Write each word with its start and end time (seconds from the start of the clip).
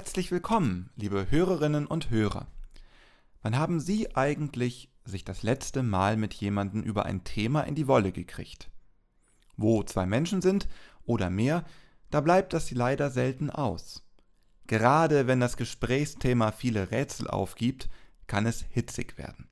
Herzlich 0.00 0.32
willkommen, 0.32 0.88
liebe 0.96 1.30
Hörerinnen 1.30 1.86
und 1.86 2.08
Hörer. 2.08 2.46
Wann 3.42 3.58
haben 3.58 3.80
Sie 3.80 4.16
eigentlich 4.16 4.90
sich 5.04 5.26
das 5.26 5.42
letzte 5.42 5.82
Mal 5.82 6.16
mit 6.16 6.32
jemandem 6.32 6.82
über 6.82 7.04
ein 7.04 7.22
Thema 7.22 7.60
in 7.64 7.74
die 7.74 7.86
Wolle 7.86 8.10
gekriegt? 8.10 8.70
Wo 9.58 9.82
zwei 9.82 10.06
Menschen 10.06 10.40
sind 10.40 10.68
oder 11.04 11.28
mehr, 11.28 11.64
da 12.10 12.22
bleibt 12.22 12.54
das 12.54 12.70
leider 12.70 13.10
selten 13.10 13.50
aus. 13.50 14.02
Gerade 14.66 15.26
wenn 15.26 15.38
das 15.38 15.58
Gesprächsthema 15.58 16.50
viele 16.50 16.90
Rätsel 16.90 17.28
aufgibt, 17.28 17.90
kann 18.26 18.46
es 18.46 18.64
hitzig 18.70 19.18
werden. 19.18 19.50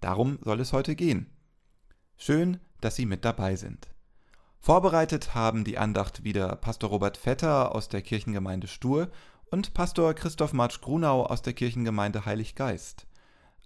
Darum 0.00 0.38
soll 0.44 0.60
es 0.60 0.72
heute 0.72 0.94
gehen. 0.94 1.26
Schön, 2.16 2.60
dass 2.80 2.94
Sie 2.94 3.04
mit 3.04 3.24
dabei 3.24 3.56
sind. 3.56 3.92
Vorbereitet 4.60 5.34
haben 5.34 5.64
die 5.64 5.76
Andacht 5.76 6.22
wieder 6.22 6.54
Pastor 6.54 6.90
Robert 6.90 7.16
Vetter 7.16 7.74
aus 7.74 7.88
der 7.88 8.00
Kirchengemeinde 8.00 8.68
Stur 8.68 9.10
und 9.52 9.74
Pastor 9.74 10.14
Christoph 10.14 10.54
Marsch 10.54 10.80
Grunau 10.80 11.26
aus 11.26 11.42
der 11.42 11.52
Kirchengemeinde 11.52 12.24
Heilig 12.24 12.54
Geist. 12.54 13.06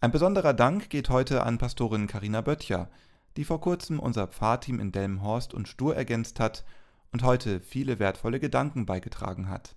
Ein 0.00 0.10
besonderer 0.10 0.52
Dank 0.52 0.91
geht 0.91 1.10
heute 1.10 1.44
an 1.44 1.58
Pastorin 1.58 2.08
Karina 2.08 2.41
Böttcher, 2.41 2.91
die 3.36 3.44
vor 3.44 3.60
kurzem 3.60 4.00
unser 4.00 4.26
Pfarrteam 4.26 4.80
in 4.80 4.91
Delmenhorst 4.91 5.54
und 5.54 5.69
Stur 5.69 5.94
ergänzt 5.94 6.41
hat 6.41 6.64
und 7.12 7.22
heute 7.22 7.60
viele 7.60 8.00
wertvolle 8.00 8.41
Gedanken 8.41 8.84
beigetragen 8.84 9.48
hat. 9.48 9.76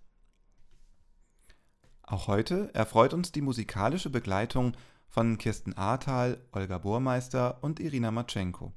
Auch 2.01 2.25
heute 2.25 2.73
erfreut 2.73 3.13
uns 3.13 3.31
die 3.31 3.41
musikalische 3.41 4.09
Begleitung 4.09 4.73
von 5.07 5.37
Kirsten 5.37 5.73
Ahrtal, 5.77 6.41
Olga 6.51 6.79
Burmeister 6.79 7.59
und 7.61 7.79
Irina 7.79 8.09
Matschenko. 8.09 8.73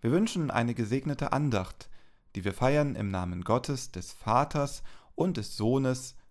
Wir 0.00 0.12
wünschen 0.12 0.52
eine 0.52 0.74
gesegnete 0.74 1.32
Andacht, 1.32 1.90
die 2.36 2.44
wir 2.44 2.54
feiern 2.54 2.94
im 2.94 3.10
Namen 3.10 3.42
Gottes, 3.42 3.90
des 3.90 4.12
Vaters 4.12 4.84
und 5.16 5.36
des 5.36 5.56
Sohnes 5.56 6.14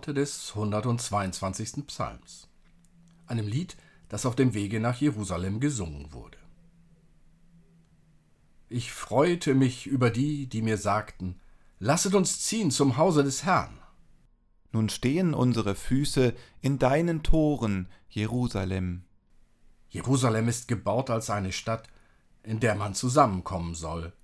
Worte 0.00 0.14
des 0.14 0.52
122. 0.54 1.86
Psalms, 1.86 2.48
einem 3.26 3.46
Lied, 3.46 3.76
das 4.08 4.24
auf 4.24 4.34
dem 4.34 4.54
Wege 4.54 4.80
nach 4.80 4.98
Jerusalem 4.98 5.60
gesungen 5.60 6.14
wurde. 6.14 6.38
Ich 8.70 8.92
freute 8.92 9.54
mich 9.54 9.86
über 9.86 10.08
die, 10.08 10.46
die 10.46 10.62
mir 10.62 10.78
sagten, 10.78 11.38
Lasset 11.80 12.14
uns 12.14 12.40
ziehen 12.40 12.70
zum 12.70 12.96
Hause 12.96 13.24
des 13.24 13.44
Herrn. 13.44 13.78
Nun 14.72 14.88
stehen 14.88 15.34
unsere 15.34 15.74
Füße 15.74 16.32
in 16.62 16.78
deinen 16.78 17.22
Toren, 17.22 17.86
Jerusalem. 18.08 19.04
Jerusalem 19.90 20.48
ist 20.48 20.66
gebaut 20.66 21.10
als 21.10 21.28
eine 21.28 21.52
Stadt, 21.52 21.90
in 22.42 22.58
der 22.58 22.74
man 22.74 22.94
zusammenkommen 22.94 23.74
soll. 23.74 24.14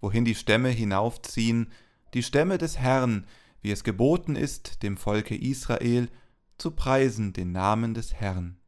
Wohin 0.00 0.24
die 0.24 0.34
Stämme 0.34 0.70
hinaufziehen, 0.70 1.70
die 2.12 2.24
Stämme 2.24 2.58
des 2.58 2.76
Herrn, 2.76 3.24
wie 3.62 3.70
es 3.70 3.84
geboten 3.84 4.36
ist, 4.36 4.82
dem 4.82 4.96
Volke 4.96 5.36
Israel 5.36 6.08
zu 6.58 6.70
preisen 6.70 7.32
den 7.32 7.52
Namen 7.52 7.94
des 7.94 8.14
Herrn. 8.14 8.58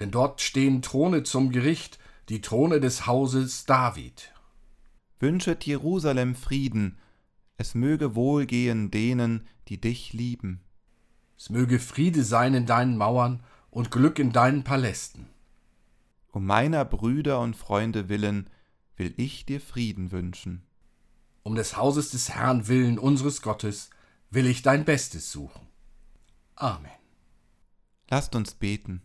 Denn 0.00 0.10
dort 0.10 0.40
stehen 0.40 0.82
Throne 0.82 1.22
zum 1.22 1.50
Gericht, 1.50 1.98
die 2.28 2.40
Throne 2.40 2.80
des 2.80 3.06
Hauses 3.06 3.64
David. 3.64 4.32
Wünschet 5.18 5.64
Jerusalem 5.64 6.34
Frieden, 6.34 6.98
es 7.56 7.74
möge 7.74 8.14
wohlgehen 8.14 8.90
denen, 8.90 9.48
die 9.68 9.80
dich 9.80 10.12
lieben. 10.12 10.60
Es 11.36 11.50
möge 11.50 11.78
Friede 11.78 12.22
sein 12.22 12.54
in 12.54 12.66
deinen 12.66 12.96
Mauern 12.96 13.42
und 13.70 13.90
Glück 13.90 14.18
in 14.18 14.32
deinen 14.32 14.62
Palästen. 14.62 15.26
Um 16.30 16.46
meiner 16.46 16.84
Brüder 16.84 17.40
und 17.40 17.56
Freunde 17.56 18.08
willen 18.08 18.48
will 18.96 19.12
ich 19.16 19.46
dir 19.46 19.60
Frieden 19.60 20.12
wünschen. 20.12 20.62
Um 21.42 21.54
des 21.54 21.76
Hauses 21.76 22.10
des 22.10 22.30
Herrn 22.30 22.68
willen 22.68 22.98
unseres 22.98 23.42
Gottes 23.42 23.90
will 24.30 24.46
ich 24.46 24.62
dein 24.62 24.84
Bestes 24.84 25.30
suchen. 25.32 25.66
Amen. 26.54 26.90
Lasst 28.10 28.34
uns 28.34 28.54
beten. 28.54 29.02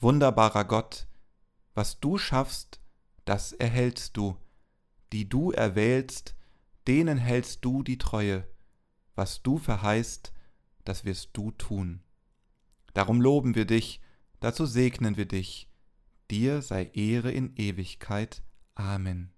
Wunderbarer 0.00 0.64
Gott, 0.64 1.06
was 1.74 2.00
du 2.00 2.18
schaffst, 2.18 2.80
das 3.24 3.52
erhältst 3.52 4.16
du, 4.16 4.36
die 5.12 5.28
du 5.28 5.50
erwählst, 5.50 6.34
denen 6.86 7.18
hältst 7.18 7.64
du 7.64 7.82
die 7.82 7.98
Treue, 7.98 8.46
was 9.14 9.42
du 9.42 9.58
verheißt, 9.58 10.32
das 10.84 11.04
wirst 11.04 11.30
du 11.32 11.50
tun. 11.52 12.02
Darum 12.92 13.20
loben 13.20 13.54
wir 13.54 13.64
dich, 13.64 14.00
dazu 14.40 14.66
segnen 14.66 15.16
wir 15.16 15.26
dich, 15.26 15.68
dir 16.30 16.62
sei 16.62 16.90
Ehre 16.94 17.32
in 17.32 17.56
Ewigkeit. 17.56 18.42
Amen. 18.74 19.33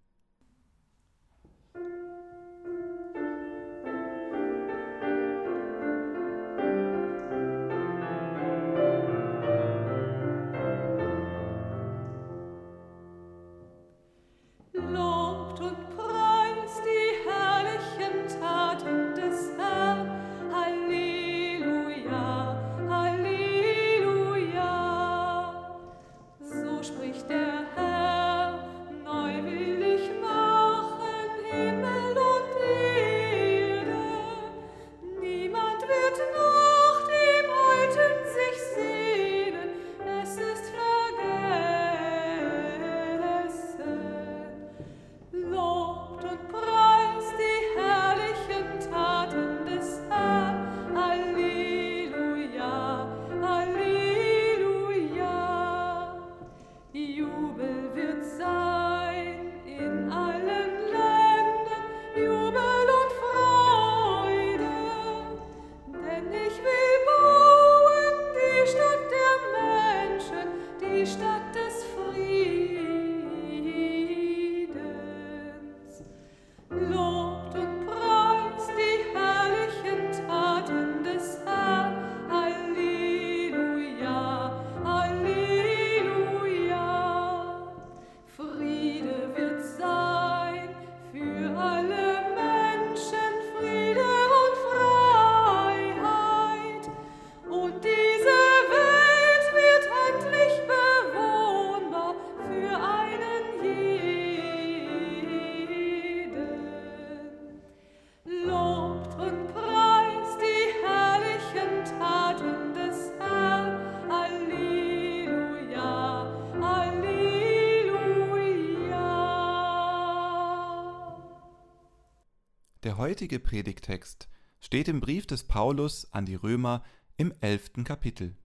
Heutige 123.17 123.41
Predigtext 123.41 124.29
steht 124.61 124.89
im 124.89 125.01
Brief 125.01 125.27
des 125.27 125.45
Paulus 125.45 126.13
an 126.13 126.27
die 126.27 126.35
Römer 126.35 126.85
im 127.17 127.33
elften 127.41 127.83
Kapitel. 127.83 128.37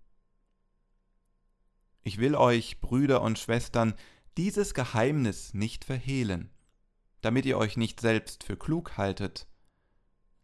Ich 2.03 2.19
will 2.19 2.35
euch, 2.35 2.79
Brüder 2.79 3.21
und 3.21 3.37
Schwestern, 3.37 3.95
dieses 4.37 4.73
Geheimnis 4.73 5.53
nicht 5.53 5.83
verhehlen, 5.83 6.51
damit 7.19 7.45
ihr 7.45 7.57
euch 7.57 7.75
nicht 7.75 7.99
selbst 7.99 8.45
für 8.45 8.55
klug 8.55 8.95
haltet. 8.95 9.45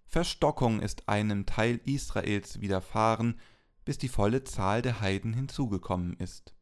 Verstockung 0.05 0.81
ist 0.81 1.07
einem 1.07 1.45
Teil 1.45 1.79
Israels 1.85 2.59
widerfahren, 2.59 3.39
bis 3.85 3.97
die 3.97 4.09
volle 4.09 4.43
Zahl 4.43 4.81
der 4.81 4.99
Heiden 4.99 5.31
hinzugekommen 5.31 6.17
ist. 6.17 6.53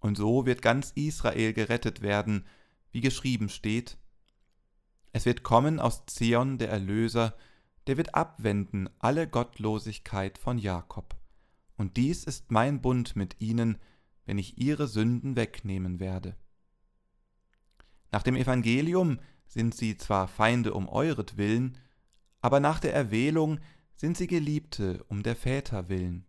Und 0.00 0.16
so 0.16 0.46
wird 0.46 0.62
ganz 0.62 0.92
Israel 0.92 1.52
gerettet 1.52 2.00
werden, 2.00 2.46
wie 2.90 3.02
geschrieben 3.02 3.50
steht, 3.50 3.98
es 5.14 5.26
wird 5.26 5.44
kommen 5.44 5.78
aus 5.78 6.06
Zion 6.06 6.58
der 6.58 6.70
Erlöser, 6.70 7.36
der 7.86 7.96
wird 7.96 8.16
abwenden 8.16 8.90
alle 8.98 9.28
Gottlosigkeit 9.28 10.38
von 10.38 10.58
Jakob. 10.58 11.14
Und 11.76 11.96
dies 11.96 12.24
ist 12.24 12.50
mein 12.50 12.80
Bund 12.80 13.14
mit 13.14 13.40
ihnen, 13.40 13.78
wenn 14.26 14.38
ich 14.38 14.58
ihre 14.58 14.88
Sünden 14.88 15.36
wegnehmen 15.36 16.00
werde. 16.00 16.34
Nach 18.10 18.24
dem 18.24 18.34
Evangelium 18.34 19.20
sind 19.46 19.76
sie 19.76 19.96
zwar 19.96 20.26
Feinde 20.26 20.74
um 20.74 20.88
euretwillen, 20.88 21.78
aber 22.40 22.58
nach 22.58 22.80
der 22.80 22.92
Erwählung 22.92 23.60
sind 23.94 24.16
sie 24.16 24.26
Geliebte 24.26 25.04
um 25.04 25.22
der 25.22 25.36
Väter 25.36 25.88
willen. 25.88 26.26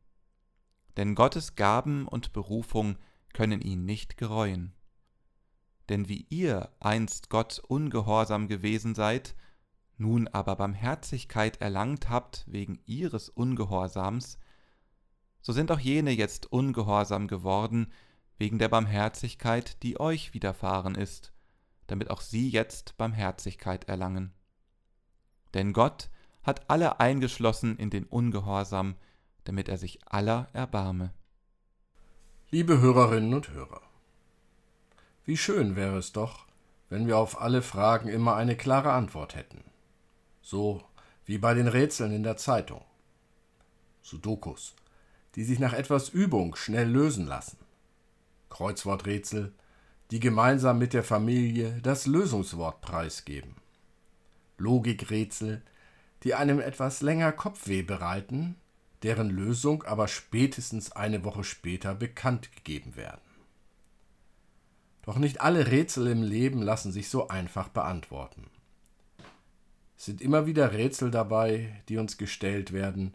Denn 0.95 1.15
Gottes 1.15 1.55
Gaben 1.55 2.07
und 2.07 2.33
Berufung 2.33 2.97
können 3.33 3.61
ihn 3.61 3.83
nicht 3.83 4.15
gereuen. 4.15 4.74
Denn 5.89 6.09
wie 6.09 6.25
ihr 6.29 6.69
einst 6.79 7.29
Gott 7.29 7.59
ungehorsam 7.59 8.47
gewesen 8.47 8.95
seid, 8.95 9.35
nun 9.97 10.27
aber 10.27 10.55
Barmherzigkeit 10.55 11.61
erlangt 11.61 12.09
habt 12.09 12.43
wegen 12.47 12.79
ihres 12.85 13.29
Ungehorsams, 13.29 14.39
so 15.41 15.53
sind 15.53 15.71
auch 15.71 15.79
jene 15.79 16.11
jetzt 16.11 16.51
ungehorsam 16.51 17.27
geworden 17.27 17.91
wegen 18.37 18.57
der 18.57 18.67
Barmherzigkeit, 18.67 19.81
die 19.83 19.99
euch 19.99 20.33
widerfahren 20.33 20.95
ist, 20.95 21.33
damit 21.87 22.09
auch 22.09 22.21
sie 22.21 22.49
jetzt 22.49 22.97
Barmherzigkeit 22.97 23.85
erlangen. 23.85 24.33
Denn 25.53 25.71
Gott 25.71 26.09
hat 26.43 26.69
alle 26.69 26.99
eingeschlossen 26.99 27.77
in 27.77 27.89
den 27.89 28.05
Ungehorsam, 28.05 28.95
damit 29.45 29.69
er 29.69 29.77
sich 29.77 29.99
aller 30.05 30.47
erbarme. 30.53 31.13
Liebe 32.49 32.79
Hörerinnen 32.79 33.33
und 33.33 33.49
Hörer, 33.51 33.81
wie 35.25 35.37
schön 35.37 35.75
wäre 35.75 35.97
es 35.97 36.11
doch, 36.11 36.45
wenn 36.89 37.07
wir 37.07 37.17
auf 37.17 37.41
alle 37.41 37.61
Fragen 37.61 38.07
immer 38.07 38.35
eine 38.35 38.55
klare 38.55 38.91
Antwort 38.91 39.35
hätten. 39.35 39.63
So 40.41 40.83
wie 41.25 41.39
bei 41.39 41.53
den 41.53 41.67
Rätseln 41.67 42.13
in 42.13 42.23
der 42.23 42.37
Zeitung. 42.37 42.83
Sudokus, 44.03 44.75
die 45.35 45.43
sich 45.43 45.59
nach 45.59 45.73
etwas 45.73 46.09
Übung 46.09 46.55
schnell 46.55 46.87
lösen 46.87 47.25
lassen. 47.25 47.57
Kreuzworträtsel, 48.49 49.51
die 50.11 50.19
gemeinsam 50.19 50.77
mit 50.77 50.93
der 50.93 51.03
Familie 51.03 51.79
das 51.81 52.05
Lösungswort 52.05 52.81
preisgeben. 52.81 53.55
Logikrätsel, 54.59 55.63
die 56.23 56.35
einem 56.35 56.59
etwas 56.59 57.01
länger 57.01 57.31
Kopfweh 57.31 57.81
bereiten, 57.81 58.55
deren 59.01 59.29
Lösung 59.29 59.83
aber 59.83 60.07
spätestens 60.07 60.91
eine 60.91 61.23
Woche 61.23 61.43
später 61.43 61.95
bekannt 61.95 62.55
gegeben 62.55 62.95
werden. 62.95 63.24
Doch 65.05 65.17
nicht 65.17 65.41
alle 65.41 65.71
Rätsel 65.71 66.07
im 66.07 66.23
Leben 66.23 66.61
lassen 66.61 66.91
sich 66.91 67.09
so 67.09 67.27
einfach 67.27 67.69
beantworten. 67.69 68.47
Es 69.97 70.05
sind 70.05 70.21
immer 70.21 70.45
wieder 70.45 70.73
Rätsel 70.73 71.11
dabei, 71.11 71.81
die 71.87 71.97
uns 71.97 72.17
gestellt 72.17 72.73
werden, 72.73 73.13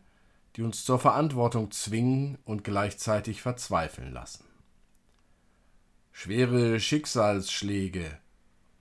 die 0.57 0.63
uns 0.63 0.85
zur 0.85 0.99
Verantwortung 0.99 1.71
zwingen 1.73 2.39
und 2.45 2.65
gleichzeitig 2.65 3.43
verzweifeln 3.43 4.13
lassen. 4.13 4.45
Schwere 6.13 6.81
Schicksalsschläge, 6.81 8.19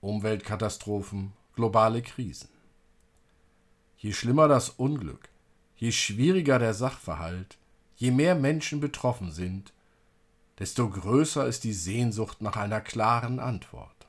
Umweltkatastrophen, 0.02 1.34
globale 1.56 2.02
Krisen. 2.02 2.50
Je 3.98 4.14
schlimmer 4.14 4.48
das 4.48 4.70
Unglück, 4.70 5.30
je 5.76 5.92
schwieriger 5.92 6.60
der 6.60 6.74
Sachverhalt, 6.74 7.58
je 7.96 8.12
mehr 8.12 8.36
Menschen 8.36 8.80
betroffen 8.80 9.32
sind, 9.32 9.74
desto 10.60 10.90
größer 10.90 11.48
ist 11.48 11.64
die 11.64 11.74
Sehnsucht 11.74 12.42
nach 12.42 12.58
einer 12.58 12.82
klaren 12.82 13.40
Antwort. 13.40 14.08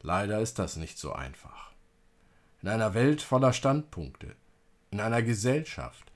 Leider 0.00 0.40
ist 0.40 0.58
das 0.58 0.76
nicht 0.76 0.98
so 0.98 1.12
einfach. 1.12 1.72
In 2.62 2.68
einer 2.68 2.94
Welt 2.94 3.20
voller 3.20 3.52
Standpunkte, 3.52 4.36
in 4.90 5.00
einer 5.00 5.22
Gesellschaft, 5.22 6.12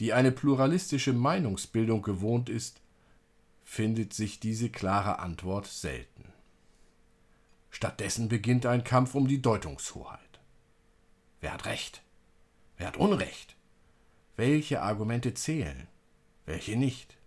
die 0.00 0.12
eine 0.12 0.32
pluralistische 0.32 1.12
Meinungsbildung 1.12 2.02
gewohnt 2.02 2.48
ist, 2.48 2.80
findet 3.64 4.14
sich 4.14 4.40
diese 4.40 4.70
klare 4.70 5.18
Antwort 5.18 5.66
selten. 5.66 6.32
Stattdessen 7.70 8.28
beginnt 8.28 8.64
ein 8.64 8.82
Kampf 8.82 9.14
um 9.14 9.28
die 9.28 9.42
Deutungshoheit. 9.42 10.40
Wer 11.40 11.52
hat 11.52 11.66
Recht? 11.66 12.02
Wer 12.78 12.88
hat 12.88 12.96
Unrecht? 12.96 13.56
Welche 14.36 14.80
Argumente 14.80 15.34
zählen? 15.34 15.86
Welche 16.46 16.76
nicht? 16.76 17.17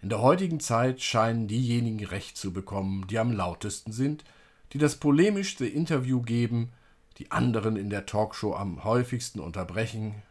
In 0.00 0.08
der 0.08 0.20
heutigen 0.20 0.60
Zeit 0.60 1.02
scheinen 1.02 1.48
diejenigen 1.48 2.04
Recht 2.04 2.36
zu 2.36 2.52
bekommen, 2.52 3.06
die 3.08 3.18
am 3.18 3.32
lautesten 3.32 3.92
sind, 3.92 4.24
die 4.72 4.78
das 4.78 4.96
polemischste 4.96 5.66
Interview 5.66 6.22
geben, 6.22 6.70
die 7.18 7.30
anderen 7.32 7.76
in 7.76 7.90
der 7.90 8.06
Talkshow 8.06 8.54
am 8.54 8.84
häufigsten 8.84 9.40
unterbrechen 9.40 10.22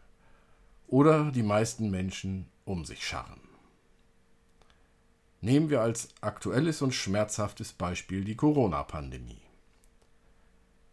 oder 0.88 1.32
die 1.32 1.44
meisten 1.44 1.92
Menschen 1.92 2.48
um 2.64 2.86
sich 2.86 3.06
scharren. 3.06 3.42
Nehmen 5.42 5.70
wir 5.70 5.82
als 5.82 6.10
aktuelles 6.22 6.82
und 6.82 6.94
schmerzhaftes 6.94 7.74
Beispiel 7.74 8.24
die 8.24 8.36
Corona-Pandemie. 8.36 9.42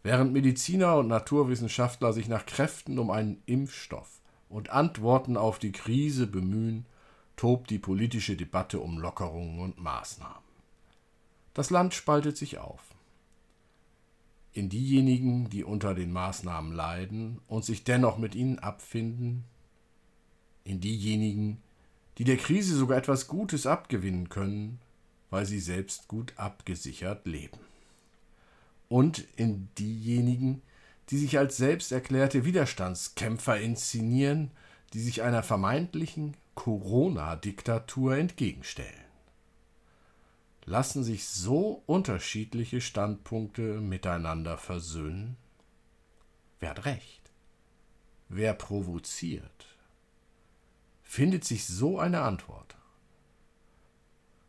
Während 0.03 0.33
Mediziner 0.33 0.97
und 0.97 1.09
Naturwissenschaftler 1.09 2.13
sich 2.13 2.29
nach 2.29 2.45
Kräften 2.45 2.99
um 2.99 3.11
einen 3.11 3.41
Impfstoff 3.47 4.21
und 4.51 4.71
Antworten 4.71 5.37
auf 5.37 5.59
die 5.59 5.73
Krise 5.73 6.27
bemühen, 6.27 6.85
tobt 7.37 7.71
die 7.71 7.79
politische 7.79 8.37
Debatte 8.37 8.81
um 8.81 8.99
Lockerungen 8.99 9.61
und 9.61 9.79
Maßnahmen. 9.79 10.45
Das 11.55 11.71
Land 11.71 11.95
spaltet 11.95 12.37
sich 12.37 12.59
auf. 12.59 12.81
In 14.53 14.69
diejenigen, 14.69 15.51
die 15.51 15.65
unter 15.65 15.95
den 15.95 16.13
Maßnahmen 16.13 16.73
leiden 16.73 17.41
und 17.49 17.65
sich 17.65 17.85
dennoch 17.85 18.19
mit 18.19 18.35
ihnen 18.35 18.59
abfinden, 18.61 19.45
in 20.65 20.81
diejenigen, 20.81 21.61
die 22.19 22.25
der 22.25 22.37
Krise 22.37 22.77
sogar 22.77 22.99
etwas 22.99 23.27
Gutes 23.27 23.67
abgewinnen 23.67 24.29
können, 24.29 24.81
weil 25.31 25.47
sie 25.47 25.59
selbst 25.59 26.07
gut 26.07 26.33
abgesichert 26.37 27.27
leben. 27.27 27.59
Und 28.89 29.27
in 29.37 29.69
diejenigen, 29.79 30.63
die 31.11 31.19
sich 31.19 31.39
als 31.39 31.57
selbst 31.57 31.91
erklärte 31.91 32.45
Widerstandskämpfer 32.45 33.61
inszenieren, 33.61 34.53
die 34.93 35.01
sich 35.01 35.23
einer 35.23 35.43
vermeintlichen 35.43 36.37
Corona-Diktatur 36.55 38.17
entgegenstellen. 38.17 39.05
Lassen 40.67 41.05
sich 41.05 41.27
so 41.27 41.83
unterschiedliche 41.87 42.81
Standpunkte 42.81 43.81
miteinander 43.81 44.57
versöhnen? 44.57 45.37
Wer 46.61 46.71
hat 46.71 46.87
recht? 46.87 47.31
Wer 48.29 48.55
provoziert? 48.55 49.77
Findet 51.03 51.45
sich 51.45 51.67
so 51.67 51.99
eine 51.99 52.23
Antwort? 52.23 52.77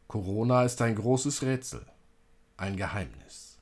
Corona 0.07 0.63
ist 0.63 0.81
ein 0.81 0.95
großes 0.95 1.41
Rätsel, 1.41 1.85
ein 2.55 2.77
Geheimnis. 2.77 3.59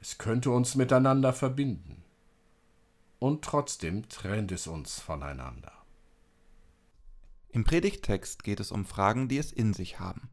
Es 0.00 0.16
könnte 0.16 0.50
uns 0.50 0.74
miteinander 0.74 1.34
verbinden. 1.34 2.02
Und 3.18 3.44
trotzdem 3.44 4.08
trennt 4.08 4.50
es 4.50 4.66
uns 4.66 4.98
voneinander. 4.98 5.79
Im 7.52 7.64
Predigttext 7.64 8.44
geht 8.44 8.60
es 8.60 8.70
um 8.70 8.84
Fragen, 8.84 9.28
die 9.28 9.38
es 9.38 9.52
in 9.52 9.72
sich 9.72 9.98
haben. 9.98 10.30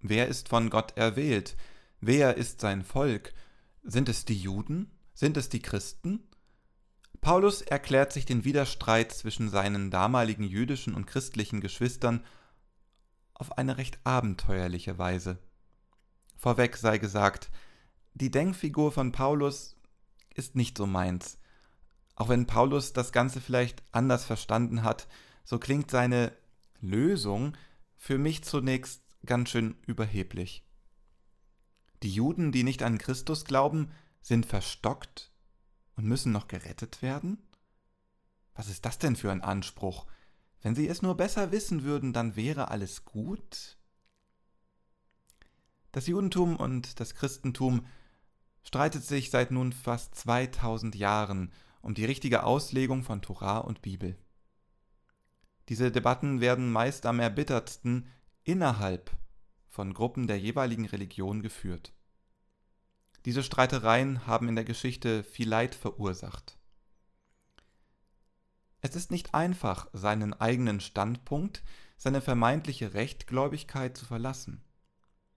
Wer 0.00 0.28
ist 0.28 0.48
von 0.48 0.70
Gott 0.70 0.96
erwählt? 0.96 1.56
Wer 2.00 2.36
ist 2.36 2.60
sein 2.60 2.82
Volk? 2.82 3.34
Sind 3.82 4.08
es 4.08 4.24
die 4.24 4.38
Juden? 4.38 4.90
Sind 5.12 5.36
es 5.36 5.50
die 5.50 5.60
Christen? 5.60 6.26
Paulus 7.20 7.60
erklärt 7.60 8.14
sich 8.14 8.24
den 8.24 8.44
Widerstreit 8.44 9.12
zwischen 9.12 9.50
seinen 9.50 9.90
damaligen 9.90 10.44
jüdischen 10.44 10.94
und 10.94 11.06
christlichen 11.06 11.60
Geschwistern 11.60 12.24
auf 13.34 13.58
eine 13.58 13.76
recht 13.76 13.98
abenteuerliche 14.04 14.96
Weise. 14.96 15.38
Vorweg 16.36 16.78
sei 16.78 16.96
gesagt, 16.96 17.50
die 18.14 18.30
Denkfigur 18.30 18.92
von 18.92 19.12
Paulus 19.12 19.76
ist 20.34 20.56
nicht 20.56 20.78
so 20.78 20.86
meins. 20.86 21.38
Auch 22.14 22.30
wenn 22.30 22.46
Paulus 22.46 22.94
das 22.94 23.12
Ganze 23.12 23.42
vielleicht 23.42 23.82
anders 23.92 24.24
verstanden 24.24 24.82
hat, 24.82 25.06
so 25.50 25.58
klingt 25.58 25.90
seine 25.90 26.30
Lösung 26.80 27.56
für 27.96 28.18
mich 28.18 28.44
zunächst 28.44 29.02
ganz 29.26 29.50
schön 29.50 29.76
überheblich. 29.84 30.64
Die 32.04 32.14
Juden, 32.14 32.52
die 32.52 32.62
nicht 32.62 32.84
an 32.84 32.98
Christus 32.98 33.44
glauben, 33.44 33.90
sind 34.22 34.46
verstockt. 34.46 35.32
und 35.96 36.04
müssen 36.04 36.30
noch 36.30 36.46
gerettet 36.46 37.02
werden? 37.02 37.36
Was 38.54 38.68
ist 38.68 38.84
das 38.84 39.00
denn 39.00 39.16
für 39.16 39.32
ein 39.32 39.42
Anspruch? 39.42 40.06
Wenn 40.62 40.76
sie 40.76 40.86
es 40.86 41.02
nur 41.02 41.16
besser 41.16 41.50
wissen 41.50 41.82
würden, 41.82 42.12
dann 42.12 42.36
wäre 42.36 42.68
alles 42.68 43.04
gut? 43.04 43.76
Das 45.90 46.06
Judentum 46.06 46.54
und 46.54 47.00
das 47.00 47.16
Christentum 47.16 47.84
streitet 48.62 49.02
sich 49.04 49.30
seit 49.30 49.50
nun 49.50 49.72
fast 49.72 50.14
2000 50.14 50.94
Jahren 50.94 51.52
um 51.82 51.94
die 51.94 52.04
richtige 52.04 52.44
Auslegung 52.44 53.02
von 53.02 53.20
Torah 53.20 53.58
und 53.58 53.82
Bibel. 53.82 54.16
Diese 55.70 55.92
Debatten 55.92 56.40
werden 56.40 56.72
meist 56.72 57.06
am 57.06 57.20
erbittertsten 57.20 58.08
innerhalb 58.42 59.16
von 59.68 59.94
Gruppen 59.94 60.26
der 60.26 60.36
jeweiligen 60.36 60.84
Religion 60.84 61.42
geführt. 61.42 61.92
Diese 63.24 63.44
Streitereien 63.44 64.26
haben 64.26 64.48
in 64.48 64.56
der 64.56 64.64
Geschichte 64.64 65.22
viel 65.22 65.48
Leid 65.48 65.76
verursacht. 65.76 66.58
Es 68.80 68.96
ist 68.96 69.12
nicht 69.12 69.32
einfach, 69.32 69.86
seinen 69.92 70.34
eigenen 70.34 70.80
Standpunkt, 70.80 71.62
seine 71.96 72.20
vermeintliche 72.20 72.94
Rechtgläubigkeit 72.94 73.96
zu 73.96 74.06
verlassen. 74.06 74.64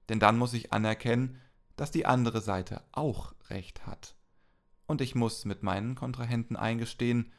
Denn 0.09 0.19
dann 0.19 0.39
muss 0.39 0.53
ich 0.53 0.73
anerkennen, 0.73 1.39
dass 1.75 1.91
die 1.91 2.07
andere 2.07 2.41
Seite 2.41 2.81
auch 2.91 3.35
Recht 3.51 3.85
hat. 3.85 4.15
Und 4.87 4.99
ich 4.99 5.13
muss 5.13 5.45
mit 5.45 5.61
meinen 5.61 5.93
Kontrahenten 5.93 6.55
eingestehen, 6.55 7.31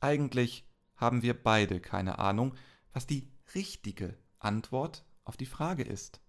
eigentlich 0.00 0.66
haben 0.96 1.22
wir 1.22 1.40
beide 1.40 1.80
keine 1.80 2.18
Ahnung, 2.18 2.54
was 2.92 3.06
die 3.06 3.28
richtige 3.54 4.16
Antwort 4.38 5.04
auf 5.24 5.36
die 5.36 5.46
Frage 5.46 5.82
ist. 5.82 6.20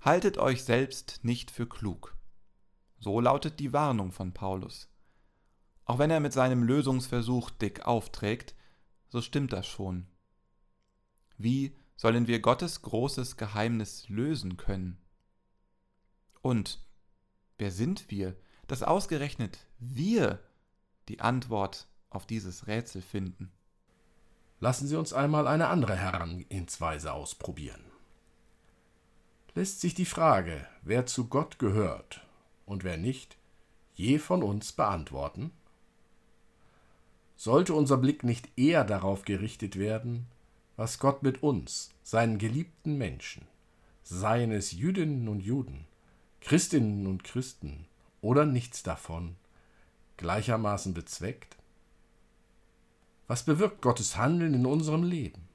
Haltet 0.00 0.38
euch 0.38 0.64
selbst 0.64 1.20
nicht 1.22 1.50
für 1.50 1.68
klug. 1.68 2.16
So 2.98 3.20
lautet 3.20 3.60
die 3.60 3.72
Warnung 3.72 4.12
von 4.12 4.32
Paulus. 4.32 4.88
Auch 5.84 5.98
wenn 5.98 6.10
er 6.10 6.20
mit 6.20 6.32
seinem 6.32 6.62
Lösungsversuch 6.62 7.50
dick 7.50 7.86
aufträgt, 7.86 8.54
so 9.08 9.20
stimmt 9.20 9.52
das 9.52 9.66
schon. 9.66 10.06
Wie 11.36 11.76
sollen 11.96 12.26
wir 12.26 12.40
Gottes 12.40 12.82
großes 12.82 13.36
Geheimnis 13.36 14.08
lösen 14.08 14.56
können? 14.56 14.98
Und 16.40 16.84
wer 17.58 17.70
sind 17.70 18.10
wir, 18.10 18.36
dass 18.66 18.82
ausgerechnet 18.82 19.66
wir 19.78 20.42
die 21.08 21.20
Antwort 21.20 21.88
auf 22.14 22.26
dieses 22.26 22.66
Rätsel 22.66 23.02
finden? 23.02 23.50
Lassen 24.60 24.86
Sie 24.86 24.96
uns 24.96 25.12
einmal 25.12 25.48
eine 25.48 25.68
andere 25.68 25.96
Herangehensweise 25.96 27.12
ausprobieren. 27.12 27.82
Lässt 29.54 29.80
sich 29.80 29.94
die 29.94 30.04
Frage, 30.04 30.66
wer 30.82 31.04
zu 31.04 31.26
Gott 31.26 31.58
gehört 31.58 32.24
und 32.64 32.84
wer 32.84 32.96
nicht, 32.96 33.36
je 33.94 34.18
von 34.18 34.42
uns 34.42 34.72
beantworten? 34.72 35.50
Sollte 37.36 37.74
unser 37.74 37.96
Blick 37.98 38.22
nicht 38.22 38.56
eher 38.56 38.84
darauf 38.84 39.24
gerichtet 39.24 39.76
werden, 39.76 40.26
was 40.76 40.98
Gott 40.98 41.22
mit 41.22 41.42
uns, 41.42 41.90
seinen 42.02 42.38
geliebten 42.38 42.96
Menschen, 42.96 43.46
seien 44.04 44.52
es 44.52 44.72
Jüdinnen 44.72 45.28
und 45.28 45.40
Juden, 45.40 45.86
Christinnen 46.40 47.06
und 47.06 47.24
Christen 47.24 47.86
oder 48.20 48.46
nichts 48.46 48.82
davon, 48.82 49.36
gleichermaßen 50.16 50.94
bezweckt? 50.94 51.56
Was 53.32 53.44
bewirkt 53.44 53.80
Gottes 53.80 54.18
Handeln 54.18 54.52
in 54.52 54.66
unserem 54.66 55.04
Leben? 55.04 55.48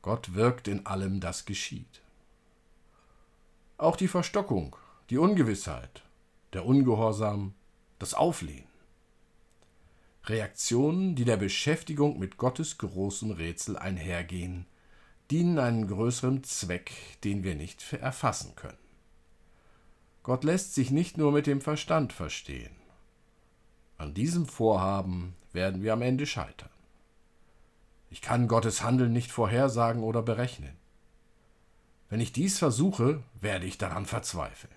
Gott 0.00 0.34
wirkt 0.34 0.68
in 0.68 0.86
allem, 0.86 1.18
das 1.18 1.44
geschieht. 1.44 2.02
Auch 3.78 3.96
die 3.96 4.06
Verstockung, 4.06 4.76
die 5.10 5.18
Ungewissheit, 5.18 6.04
der 6.52 6.66
Ungehorsam, 6.66 7.52
das 7.98 8.14
Auflehnen. 8.14 8.68
Reaktionen, 10.26 11.16
die 11.16 11.24
der 11.24 11.36
Beschäftigung 11.36 12.16
mit 12.20 12.36
Gottes 12.36 12.78
großem 12.78 13.32
Rätsel 13.32 13.76
einhergehen, 13.76 14.66
dienen 15.32 15.58
einem 15.58 15.88
größeren 15.88 16.44
Zweck, 16.44 16.92
den 17.24 17.42
wir 17.42 17.56
nicht 17.56 17.92
erfassen 17.92 18.54
können. 18.54 18.78
Gott 20.22 20.44
lässt 20.44 20.76
sich 20.76 20.92
nicht 20.92 21.18
nur 21.18 21.32
mit 21.32 21.48
dem 21.48 21.60
Verstand 21.60 22.12
verstehen. 22.12 22.76
An 23.98 24.14
diesem 24.14 24.46
Vorhaben 24.46 25.34
werden 25.54 25.82
wir 25.82 25.92
am 25.92 26.02
Ende 26.02 26.26
scheitern. 26.26 26.70
Ich 28.10 28.20
kann 28.20 28.48
Gottes 28.48 28.82
Handeln 28.82 29.12
nicht 29.12 29.32
vorhersagen 29.32 30.02
oder 30.02 30.22
berechnen. 30.22 30.76
Wenn 32.10 32.20
ich 32.20 32.32
dies 32.32 32.58
versuche, 32.58 33.22
werde 33.40 33.66
ich 33.66 33.78
daran 33.78 34.06
verzweifeln. 34.06 34.74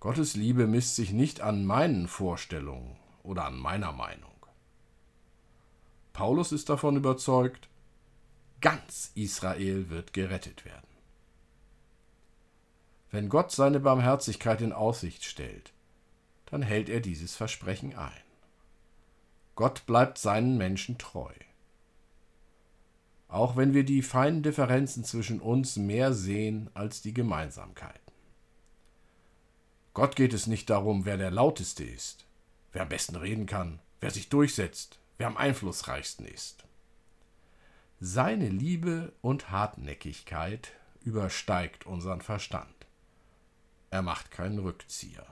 Gottes 0.00 0.34
Liebe 0.34 0.66
misst 0.66 0.96
sich 0.96 1.12
nicht 1.12 1.40
an 1.40 1.64
meinen 1.64 2.08
Vorstellungen 2.08 2.96
oder 3.22 3.44
an 3.44 3.58
meiner 3.58 3.92
Meinung. 3.92 4.30
Paulus 6.12 6.52
ist 6.52 6.68
davon 6.68 6.96
überzeugt, 6.96 7.68
ganz 8.60 9.10
Israel 9.14 9.90
wird 9.90 10.12
gerettet 10.12 10.64
werden. 10.64 10.86
Wenn 13.10 13.28
Gott 13.28 13.52
seine 13.52 13.80
Barmherzigkeit 13.80 14.60
in 14.60 14.72
Aussicht 14.72 15.24
stellt, 15.24 15.72
dann 16.46 16.62
hält 16.62 16.88
er 16.88 17.00
dieses 17.00 17.34
Versprechen 17.36 17.96
ein. 17.96 18.23
Gott 19.54 19.86
bleibt 19.86 20.18
seinen 20.18 20.58
Menschen 20.58 20.98
treu. 20.98 21.32
Auch 23.28 23.56
wenn 23.56 23.74
wir 23.74 23.84
die 23.84 24.02
feinen 24.02 24.42
Differenzen 24.42 25.04
zwischen 25.04 25.40
uns 25.40 25.76
mehr 25.76 26.12
sehen 26.12 26.70
als 26.74 27.02
die 27.02 27.14
Gemeinsamkeiten. 27.14 28.00
Gott 29.92 30.16
geht 30.16 30.32
es 30.32 30.48
nicht 30.48 30.70
darum, 30.70 31.04
wer 31.04 31.16
der 31.16 31.30
lauteste 31.30 31.84
ist, 31.84 32.26
wer 32.72 32.82
am 32.82 32.88
besten 32.88 33.16
reden 33.16 33.46
kann, 33.46 33.78
wer 34.00 34.10
sich 34.10 34.28
durchsetzt, 34.28 34.98
wer 35.18 35.28
am 35.28 35.36
einflussreichsten 35.36 36.26
ist. 36.26 36.64
Seine 38.00 38.48
Liebe 38.48 39.12
und 39.20 39.50
Hartnäckigkeit 39.50 40.72
übersteigt 41.02 41.86
unseren 41.86 42.20
Verstand. 42.20 42.74
Er 43.90 44.02
macht 44.02 44.32
keinen 44.32 44.58
Rückzieher. 44.58 45.26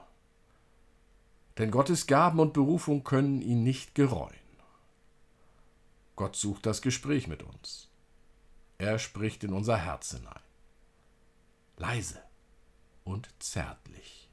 Denn 1.57 1.71
Gottes 1.71 2.07
Gaben 2.07 2.39
und 2.39 2.53
Berufung 2.53 3.03
können 3.03 3.41
ihn 3.41 3.63
nicht 3.63 3.95
gereuen. 3.95 4.33
Gott 6.15 6.35
sucht 6.35 6.65
das 6.65 6.81
Gespräch 6.81 7.27
mit 7.27 7.43
uns. 7.43 7.89
Er 8.77 8.99
spricht 8.99 9.43
in 9.43 9.53
unser 9.53 9.77
Herz 9.77 10.11
hinein. 10.11 10.41
Leise 11.77 12.21
und 13.03 13.29
zärtlich. 13.39 14.29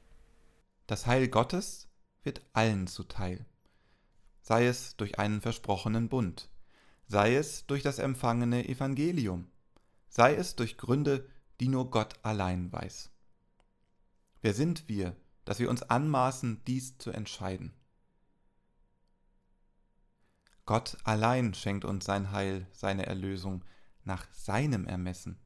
Das 0.87 1.05
Heil 1.05 1.27
Gottes 1.27 1.87
wird 2.23 2.41
allen 2.53 2.87
zuteil, 2.87 3.45
sei 4.41 4.67
es 4.67 4.95
durch 4.97 5.19
einen 5.19 5.41
versprochenen 5.41 6.09
Bund, 6.09 6.49
sei 7.07 7.35
es 7.35 7.65
durch 7.65 7.81
das 7.83 7.99
empfangene 7.99 8.67
Evangelium, 8.67 9.49
sei 10.09 10.35
es 10.35 10.55
durch 10.55 10.77
Gründe, 10.77 11.27
die 11.59 11.67
nur 11.67 11.89
Gott 11.89 12.15
allein 12.23 12.71
weiß. 12.71 13.09
Wer 14.41 14.53
sind 14.53 14.87
wir, 14.87 15.15
dass 15.51 15.59
wir 15.59 15.69
uns 15.69 15.83
anmaßen, 15.83 16.61
dies 16.65 16.97
zu 16.97 17.11
entscheiden? 17.11 17.73
Gott 20.65 20.97
allein 21.03 21.53
schenkt 21.53 21.83
uns 21.83 22.05
sein 22.05 22.31
Heil, 22.31 22.67
seine 22.71 23.05
Erlösung 23.05 23.65
nach 24.05 24.31
seinem 24.31 24.87
Ermessen. 24.87 25.37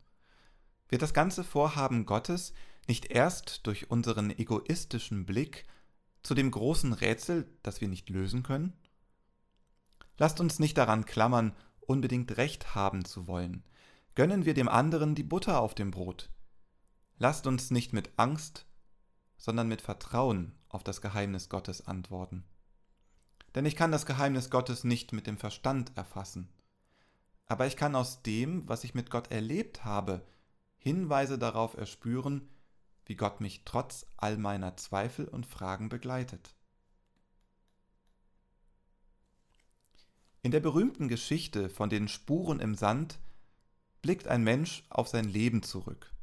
Wird 0.89 1.02
das 1.02 1.15
ganze 1.15 1.44
Vorhaben 1.44 2.06
Gottes 2.06 2.54
nicht 2.88 3.06
erst 3.08 3.65
durch 3.65 3.89
unseren 3.89 4.30
egoistischen 4.30 5.26
Blick 5.26 5.65
zu 6.22 6.36
dem 6.36 6.52
großen 6.52 6.94
Rätsel, 6.94 7.50
das 7.63 7.82
wir 7.82 7.88
nicht 7.88 8.08
lösen 8.12 8.44
können? 8.44 8.74
Lasst 10.20 10.39
uns 10.39 10.60
nicht 10.60 10.78
daran 10.78 11.06
klammern, 11.06 11.56
unbedingt 11.80 12.38
Recht 12.38 12.76
haben 12.76 13.06
zu 13.06 13.26
wollen. 13.26 13.63
Gönnen 14.13 14.46
wir 14.46 14.54
dem 14.54 14.70
anderen 14.70 15.15
die 15.15 15.24
Butter 15.24 15.60
auf 15.62 15.74
dem 15.74 15.89
Brot. 15.89 16.30
Lasst 17.18 17.48
uns 17.48 17.72
nicht 17.72 17.91
mit 17.91 18.12
Angst, 18.18 18.64
sondern 19.38 19.67
mit 19.67 19.82
Vertrauen 19.82 20.54
auf 20.69 20.84
das 20.84 21.02
Geheimnis 21.02 21.50
Gottes 21.50 21.88
antworten. 21.88 22.43
Denn 23.56 23.65
ich 23.65 23.76
kann 23.76 23.91
das 23.91 24.06
Geheimnis 24.06 24.50
Gottes 24.50 24.84
nicht 24.84 25.13
mit 25.13 25.28
dem 25.28 25.38
Verstand 25.38 25.95
erfassen. 25.95 26.50
Aber 27.45 27.67
ich 27.67 27.78
kann 27.78 27.95
aus 27.95 28.21
dem, 28.21 28.67
was 28.67 28.84
ich 28.84 28.95
mit 28.95 29.10
Gott 29.10 29.32
erlebt 29.32 29.86
habe, 29.86 30.26
Hinweise 30.78 31.38
darauf 31.38 31.78
erspüren, 31.78 32.50
wie 33.06 33.15
Gott 33.15 33.39
mich 33.39 33.63
trotz 33.65 34.06
all 34.17 34.38
meiner 34.38 34.78
Zweifel 34.78 35.28
und 35.28 35.45
Fragen 35.45 35.89
begleitet. 35.89 36.56
In 40.41 40.52
der 40.52 40.60
berühmten 40.60 41.08
Geschichte 41.08 41.69
von 41.69 41.89
den 41.89 42.08
Spuren 42.08 42.60
im 42.60 42.76
Sand 42.76 43.19
blickt 44.02 44.28
ein 44.28 44.43
Mensch 44.43 44.84
auf 44.89 45.08
sein 45.08 45.26
Leben 45.26 45.63
zurück. 45.63 46.14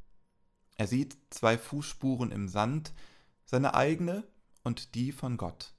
Er 0.76 0.86
sieht 0.86 1.16
zwei 1.30 1.58
Fußspuren 1.58 2.30
im 2.30 2.48
Sand, 2.48 2.92
seine 3.44 3.74
eigene 3.74 4.24
und 4.62 4.94
die 4.94 5.12
von 5.12 5.36
Gott. 5.36 5.74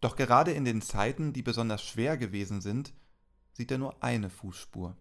Doch 0.00 0.16
gerade 0.16 0.52
in 0.52 0.64
den 0.64 0.80
Zeiten, 0.82 1.32
die 1.32 1.42
besonders 1.42 1.82
schwer 1.82 2.16
gewesen 2.16 2.60
sind, 2.60 2.92
sieht 3.52 3.70
er 3.70 3.78
nur 3.78 4.02
eine 4.02 4.30
Fußspur. 4.30 4.96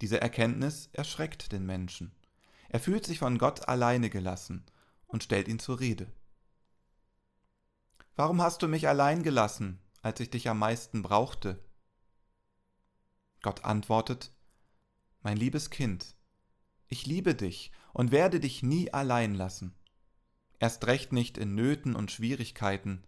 Diese 0.00 0.20
Erkenntnis 0.20 0.88
erschreckt 0.92 1.52
den 1.52 1.64
Menschen. 1.64 2.12
Er 2.68 2.80
fühlt 2.80 3.06
sich 3.06 3.20
von 3.20 3.38
Gott 3.38 3.68
alleine 3.68 4.10
gelassen 4.10 4.64
und 5.06 5.22
stellt 5.22 5.46
ihn 5.46 5.60
zur 5.60 5.78
Rede. 5.78 6.10
Warum 8.16 8.42
hast 8.42 8.62
du 8.62 8.68
mich 8.68 8.88
allein 8.88 9.22
gelassen, 9.22 9.80
als 10.02 10.20
ich 10.20 10.30
dich 10.30 10.48
am 10.48 10.58
meisten 10.58 11.02
brauchte? 11.02 11.62
Gott 13.42 13.64
antwortet, 13.64 14.32
Mein 15.22 15.36
liebes 15.36 15.70
Kind, 15.70 16.16
ich 16.88 17.06
liebe 17.06 17.34
dich 17.34 17.72
und 17.92 18.12
werde 18.12 18.40
dich 18.40 18.62
nie 18.62 18.92
allein 18.92 19.34
lassen, 19.34 19.74
erst 20.58 20.86
recht 20.86 21.12
nicht 21.12 21.38
in 21.38 21.54
Nöten 21.54 21.94
und 21.94 22.10
Schwierigkeiten. 22.10 23.04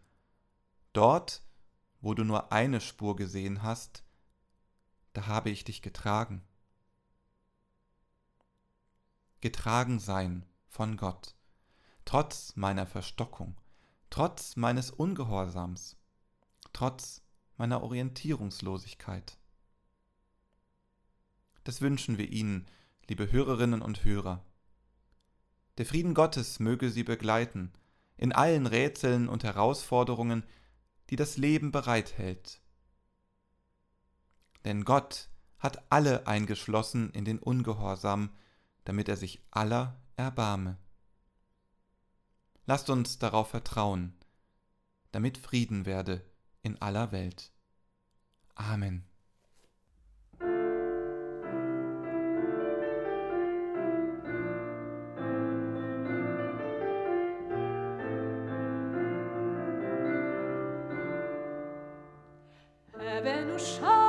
Dort, 0.93 1.43
wo 2.01 2.15
du 2.15 2.25
nur 2.25 2.53
eine 2.53 2.81
Spur 2.81 3.17
gesehen 3.17 3.63
hast, 3.63 4.05
da 5.13 5.27
habe 5.27 5.51
ich 5.51 5.65
dich 5.65 5.83
getragen. 5.83 6.43
Getragen 9.41 9.99
sein 9.99 10.45
von 10.69 10.97
Gott, 10.97 11.35
trotz 12.05 12.57
meiner 12.57 12.87
Verstockung, 12.87 13.57
trotz 14.11 14.57
meines 14.57 14.91
Ungehorsams, 14.91 15.97
trotz 16.73 17.23
meiner 17.57 17.83
Orientierungslosigkeit. 17.83 19.39
Das 21.65 21.81
wünschen 21.81 22.19
wir 22.19 22.31
Ihnen, 22.31 22.67
liebe 23.09 23.31
Hörerinnen 23.31 23.83
und 23.83 24.05
Hörer. 24.05 24.45
Der 25.79 25.87
Frieden 25.87 26.15
Gottes 26.15 26.59
möge 26.59 26.91
Sie 26.91 27.05
begleiten 27.05 27.73
in 28.17 28.33
allen 28.33 28.67
Rätseln 28.67 29.29
und 29.29 29.45
Herausforderungen, 29.45 30.45
die 31.11 31.17
das 31.17 31.37
Leben 31.37 31.71
bereithält. 31.71 32.61
Denn 34.65 34.85
Gott 34.85 35.29
hat 35.59 35.91
alle 35.91 36.27
eingeschlossen 36.27 37.11
in 37.11 37.25
den 37.25 37.39
Ungehorsam, 37.39 38.31
damit 38.85 39.09
er 39.09 39.17
sich 39.17 39.41
aller 39.51 40.01
erbarme. 40.17 40.79
Lasst 42.65 42.91
uns 42.91 43.19
darauf 43.19 43.51
vertrauen, 43.51 44.15
damit 45.13 45.39
Frieden 45.39 45.87
werde 45.87 46.25
in 46.63 46.81
aller 46.83 47.13
Welt. 47.13 47.53
Amen. 48.55 49.05
Wünschen 63.57 64.06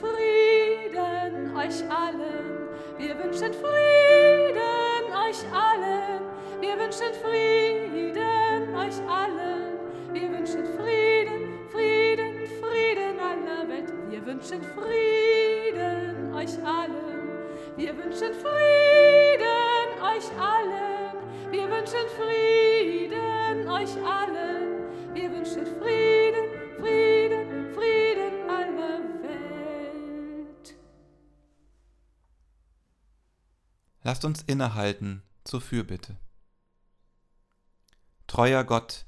Frieden 0.00 1.56
euch 1.56 1.82
allen. 1.90 2.68
Wir 2.98 3.18
wünschen 3.18 3.52
Frieden 3.52 5.12
euch 5.12 5.42
allen. 5.52 6.22
Wir 6.60 6.78
wünschen 6.78 7.12
Frieden 7.22 8.74
euch 8.74 8.98
allen. 9.08 9.78
Wir 10.12 10.30
wünschen 10.30 10.64
Frieden, 10.76 11.58
Frieden, 11.72 12.46
Frieden 12.60 13.18
aller 13.18 13.68
Welt. 13.68 13.92
Wir 14.08 14.24
wünschen 14.24 14.62
Frieden 14.62 16.32
euch 16.34 16.58
allen. 16.64 17.28
Wir 17.76 17.96
wünschen 17.96 18.34
Frieden 18.34 19.90
euch 20.02 20.28
allen. 20.40 21.18
Wir 21.50 21.70
wünschen 21.70 22.08
Frieden 22.16 23.68
euch 23.68 23.96
allen. 24.04 25.14
Wir 25.14 25.30
wünschen 25.32 25.66
Frieden, 25.66 26.17
Lasst 34.08 34.24
uns 34.24 34.40
innehalten 34.40 35.20
zur 35.44 35.60
Fürbitte. 35.60 36.16
Treuer 38.26 38.64
Gott, 38.64 39.04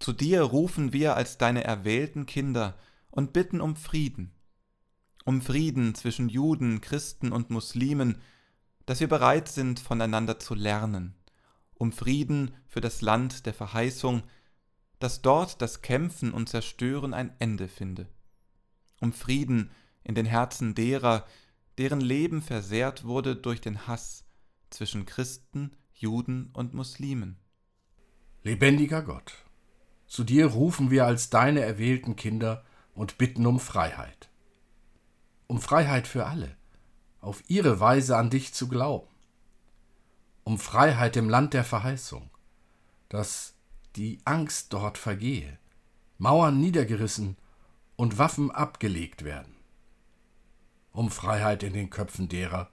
zu 0.00 0.12
dir 0.12 0.42
rufen 0.42 0.92
wir 0.92 1.14
als 1.14 1.38
deine 1.38 1.62
erwählten 1.62 2.26
Kinder 2.26 2.76
und 3.12 3.32
bitten 3.32 3.60
um 3.60 3.76
Frieden, 3.76 4.32
um 5.24 5.40
Frieden 5.40 5.94
zwischen 5.94 6.28
Juden, 6.28 6.80
Christen 6.80 7.30
und 7.30 7.50
Muslimen, 7.50 8.20
dass 8.86 8.98
wir 8.98 9.08
bereit 9.08 9.46
sind, 9.46 9.78
voneinander 9.78 10.40
zu 10.40 10.56
lernen, 10.56 11.14
um 11.74 11.92
Frieden 11.92 12.56
für 12.66 12.80
das 12.80 13.02
Land 13.02 13.46
der 13.46 13.54
Verheißung, 13.54 14.24
dass 14.98 15.22
dort 15.22 15.62
das 15.62 15.80
Kämpfen 15.80 16.32
und 16.32 16.48
Zerstören 16.48 17.14
ein 17.14 17.32
Ende 17.38 17.68
finde, 17.68 18.08
um 19.00 19.12
Frieden 19.12 19.70
in 20.02 20.16
den 20.16 20.26
Herzen 20.26 20.74
derer, 20.74 21.24
deren 21.78 22.00
Leben 22.00 22.42
versehrt 22.42 23.04
wurde 23.04 23.36
durch 23.36 23.60
den 23.60 23.86
Hass 23.86 24.23
zwischen 24.74 25.06
Christen, 25.06 25.70
Juden 25.92 26.50
und 26.52 26.74
Muslimen. 26.74 27.36
Lebendiger 28.42 29.02
Gott, 29.02 29.44
zu 30.06 30.24
dir 30.24 30.46
rufen 30.46 30.90
wir 30.90 31.06
als 31.06 31.30
deine 31.30 31.60
erwählten 31.60 32.16
Kinder 32.16 32.64
und 32.94 33.16
bitten 33.16 33.46
um 33.46 33.60
Freiheit. 33.60 34.28
Um 35.46 35.60
Freiheit 35.60 36.06
für 36.08 36.26
alle, 36.26 36.56
auf 37.20 37.42
ihre 37.48 37.78
Weise 37.78 38.16
an 38.16 38.30
dich 38.30 38.52
zu 38.52 38.68
glauben. 38.68 39.08
Um 40.42 40.58
Freiheit 40.58 41.16
im 41.16 41.28
Land 41.28 41.54
der 41.54 41.64
Verheißung, 41.64 42.28
dass 43.08 43.54
die 43.96 44.18
Angst 44.24 44.72
dort 44.72 44.98
vergehe, 44.98 45.58
Mauern 46.18 46.60
niedergerissen 46.60 47.36
und 47.96 48.18
Waffen 48.18 48.50
abgelegt 48.50 49.24
werden. 49.24 49.54
Um 50.90 51.10
Freiheit 51.10 51.62
in 51.62 51.72
den 51.72 51.90
Köpfen 51.90 52.28
derer, 52.28 52.70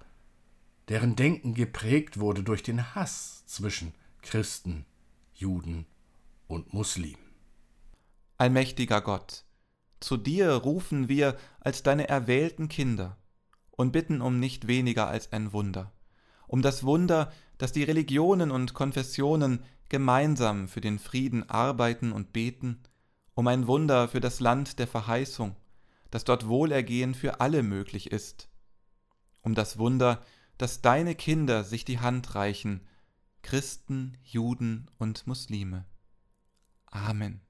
deren 0.89 1.15
Denken 1.15 1.53
geprägt 1.53 2.19
wurde 2.19 2.43
durch 2.43 2.63
den 2.63 2.95
Hass 2.95 3.45
zwischen 3.45 3.93
Christen, 4.21 4.85
Juden 5.33 5.85
und 6.47 6.73
Muslimen. 6.73 7.31
Allmächtiger 8.37 9.01
Gott, 9.01 9.45
zu 9.99 10.17
dir 10.17 10.51
rufen 10.53 11.09
wir 11.09 11.37
als 11.59 11.83
deine 11.83 12.09
erwählten 12.09 12.69
Kinder 12.69 13.17
und 13.71 13.91
bitten 13.91 14.21
um 14.21 14.39
nicht 14.39 14.67
weniger 14.67 15.07
als 15.07 15.31
ein 15.31 15.53
Wunder, 15.53 15.91
um 16.47 16.61
das 16.61 16.83
Wunder, 16.83 17.31
dass 17.57 17.71
die 17.71 17.83
Religionen 17.83 18.51
und 18.51 18.73
Konfessionen 18.73 19.63
gemeinsam 19.89 20.67
für 20.67 20.81
den 20.81 20.99
Frieden 20.99 21.49
arbeiten 21.49 22.11
und 22.11 22.33
beten, 22.33 22.81
um 23.35 23.47
ein 23.47 23.67
Wunder 23.67 24.07
für 24.07 24.19
das 24.19 24.39
Land 24.39 24.79
der 24.79 24.87
Verheißung, 24.87 25.55
dass 26.09 26.23
dort 26.23 26.47
Wohlergehen 26.47 27.13
für 27.13 27.39
alle 27.39 27.61
möglich 27.63 28.11
ist, 28.11 28.49
um 29.41 29.53
das 29.55 29.77
Wunder, 29.77 30.23
dass 30.61 30.81
deine 30.81 31.15
Kinder 31.15 31.63
sich 31.63 31.85
die 31.85 31.99
Hand 31.99 32.35
reichen, 32.35 32.81
Christen, 33.41 34.17
Juden 34.23 34.89
und 34.97 35.25
Muslime. 35.25 35.85
Amen. 36.87 37.41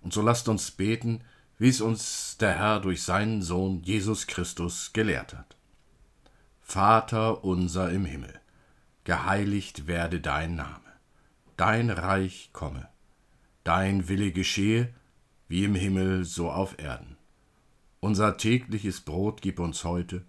Und 0.00 0.12
so 0.12 0.22
lasst 0.22 0.48
uns 0.48 0.70
beten, 0.70 1.22
wie 1.58 1.68
es 1.68 1.80
uns 1.80 2.36
der 2.38 2.54
Herr 2.58 2.80
durch 2.80 3.02
seinen 3.02 3.42
Sohn 3.42 3.82
Jesus 3.82 4.26
Christus 4.26 4.92
gelehrt 4.92 5.34
hat. 5.34 5.56
Vater 6.60 7.44
unser 7.44 7.90
im 7.90 8.04
Himmel, 8.04 8.40
geheiligt 9.04 9.86
werde 9.86 10.20
dein 10.20 10.56
Name 10.56 10.86
dein 11.56 11.90
Reich 11.90 12.50
komme, 12.52 12.88
dein 13.64 14.08
Wille 14.08 14.32
geschehe, 14.32 14.92
wie 15.48 15.64
im 15.64 15.74
Himmel 15.74 16.24
so 16.24 16.50
auf 16.50 16.78
Erden. 16.78 17.16
Unser 18.00 18.36
tägliches 18.36 19.00
Brot 19.00 19.40
gib 19.42 19.58
uns 19.58 19.84
heute 19.84 20.24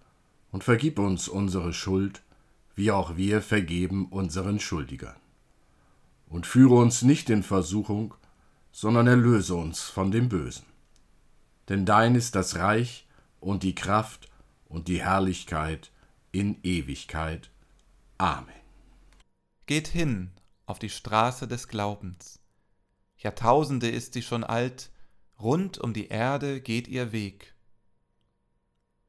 und 0.51 0.63
vergib 0.63 0.99
uns 0.99 1.27
unsere 1.27 1.73
Schuld, 1.73 2.23
wie 2.75 2.91
auch 2.91 3.17
wir 3.17 3.41
vergeben 3.41 4.07
unseren 4.07 4.59
Schuldigern. 4.59 5.15
Und 6.27 6.45
führe 6.45 6.75
uns 6.75 7.01
nicht 7.01 7.29
in 7.29 7.43
Versuchung, 7.43 8.13
sondern 8.71 9.07
erlöse 9.07 9.55
uns 9.55 9.83
von 9.83 10.11
dem 10.11 10.29
Bösen. 10.29 10.65
Denn 11.69 11.85
dein 11.85 12.15
ist 12.15 12.35
das 12.35 12.55
Reich 12.55 13.07
und 13.39 13.63
die 13.63 13.75
Kraft 13.75 14.29
und 14.65 14.87
die 14.87 15.01
Herrlichkeit 15.01 15.91
in 16.31 16.57
Ewigkeit. 16.63 17.49
Amen. 18.17 18.53
Geht 19.65 19.87
hin 19.87 20.31
auf 20.65 20.79
die 20.79 20.89
Straße 20.89 21.47
des 21.47 21.67
Glaubens. 21.67 22.39
Jahrtausende 23.17 23.89
ist 23.89 24.13
sie 24.13 24.21
schon 24.21 24.43
alt, 24.43 24.91
rund 25.39 25.77
um 25.77 25.93
die 25.93 26.07
Erde 26.07 26.61
geht 26.61 26.87
ihr 26.87 27.11
Weg. 27.11 27.55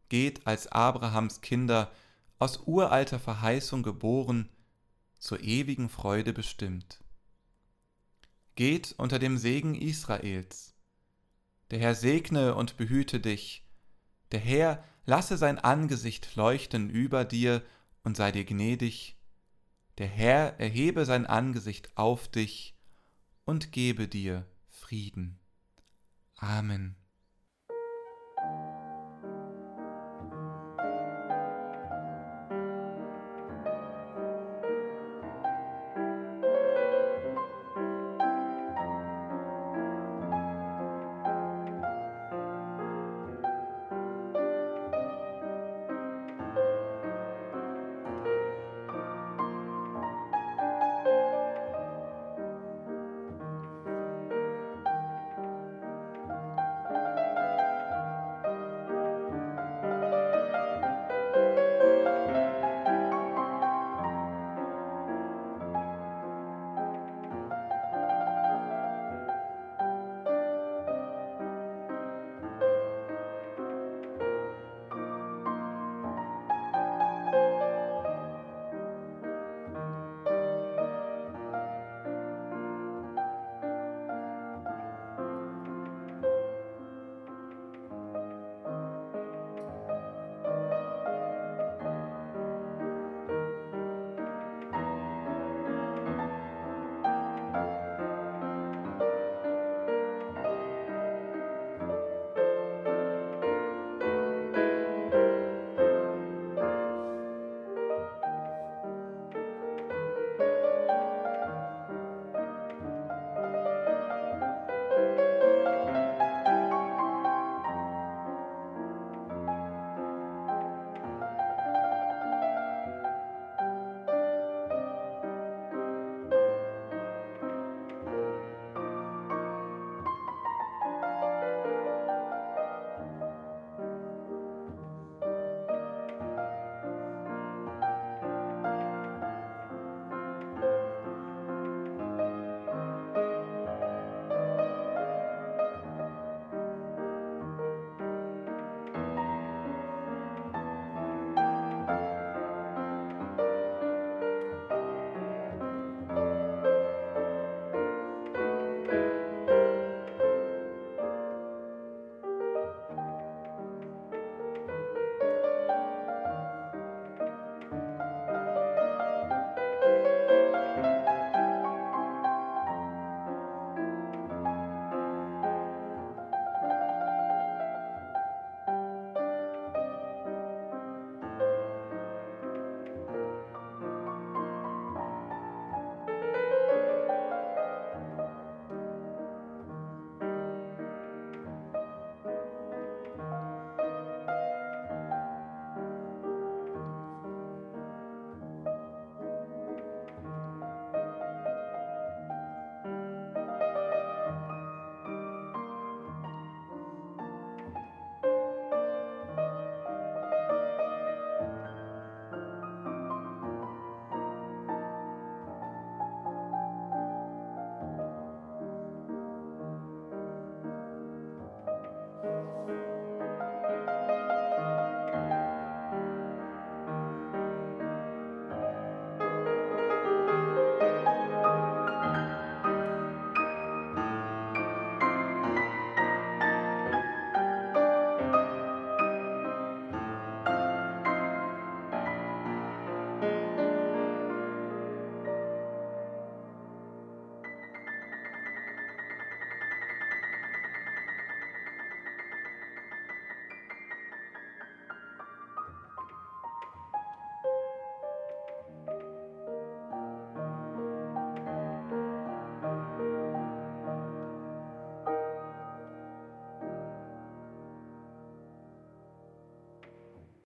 Geht 0.08 0.46
als 0.46 0.66
Abrahams 0.68 1.40
Kinder, 1.40 1.90
aus 2.38 2.60
uralter 2.66 3.18
Verheißung 3.18 3.82
geboren, 3.82 4.48
zur 5.18 5.40
ewigen 5.40 5.88
Freude 5.88 6.32
bestimmt. 6.32 7.00
geht 8.54 8.94
unter 8.98 9.18
dem 9.20 9.38
Segen 9.38 9.74
Israels. 9.76 10.74
Der 11.70 11.78
Herr 11.78 11.94
segne 11.94 12.54
und 12.54 12.76
behüte 12.76 13.20
dich. 13.20 13.64
Der 14.32 14.40
Herr 14.40 14.82
lasse 15.06 15.36
sein 15.36 15.58
Angesicht 15.58 16.34
leuchten 16.36 16.90
über 16.90 17.24
dir 17.24 17.62
und 18.02 18.16
sei 18.16 18.32
dir 18.32 18.44
gnädig. 18.44 19.16
Der 19.98 20.08
Herr 20.08 20.58
erhebe 20.58 21.04
sein 21.04 21.26
Angesicht 21.26 21.96
auf 21.96 22.28
dich 22.28 22.76
und 23.44 23.72
gebe 23.72 24.08
dir 24.08 24.46
Frieden. 24.70 25.38
Amen. 26.36 26.96